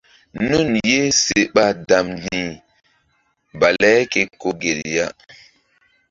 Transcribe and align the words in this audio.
Nun 0.49 0.69
ye 0.91 0.99
se 1.21 1.37
ɓa 1.53 1.65
damndi̧ 1.87 2.45
bale 3.59 3.91
ke 4.11 4.21
ko 4.41 4.49
gel 4.61 4.79
ya. 4.95 5.07